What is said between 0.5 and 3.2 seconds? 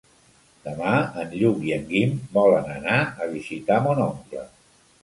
Demà en Lluc i en Guim volen anar